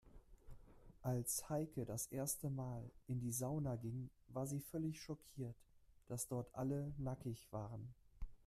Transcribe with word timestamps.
Als 1.03 1.47
Heike 1.47 1.85
das 1.85 2.07
erste 2.07 2.49
Mal 2.49 2.89
in 3.05 3.19
die 3.19 3.31
Sauna 3.31 3.75
ging, 3.75 4.09
war 4.29 4.47
sie 4.47 4.59
völlig 4.59 4.99
schockiert, 4.99 5.55
dass 6.07 6.27
dort 6.27 6.49
alle 6.55 6.91
nackig 6.97 7.45
waren. 7.51 7.93